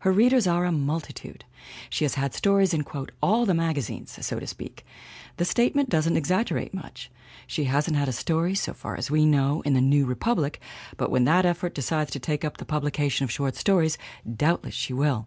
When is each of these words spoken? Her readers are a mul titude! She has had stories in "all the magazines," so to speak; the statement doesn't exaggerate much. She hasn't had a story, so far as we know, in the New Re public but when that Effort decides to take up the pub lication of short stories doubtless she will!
Her 0.00 0.12
readers 0.12 0.46
are 0.46 0.66
a 0.66 0.70
mul 0.70 1.00
titude! 1.00 1.44
She 1.88 2.04
has 2.04 2.16
had 2.16 2.34
stories 2.34 2.74
in 2.74 2.84
"all 3.22 3.46
the 3.46 3.54
magazines," 3.54 4.18
so 4.20 4.38
to 4.38 4.46
speak; 4.46 4.84
the 5.38 5.46
statement 5.46 5.88
doesn't 5.88 6.14
exaggerate 6.18 6.74
much. 6.74 7.10
She 7.46 7.64
hasn't 7.64 7.96
had 7.96 8.06
a 8.06 8.12
story, 8.12 8.54
so 8.54 8.74
far 8.74 8.96
as 8.98 9.10
we 9.10 9.24
know, 9.24 9.62
in 9.62 9.72
the 9.72 9.80
New 9.80 10.04
Re 10.04 10.14
public 10.14 10.60
but 10.98 11.10
when 11.10 11.24
that 11.24 11.46
Effort 11.46 11.72
decides 11.74 12.10
to 12.10 12.18
take 12.20 12.44
up 12.44 12.58
the 12.58 12.66
pub 12.66 12.82
lication 12.84 13.22
of 13.22 13.30
short 13.30 13.56
stories 13.56 13.96
doubtless 14.36 14.74
she 14.74 14.92
will! 14.92 15.26